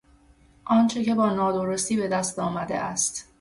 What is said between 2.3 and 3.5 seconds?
آمده است.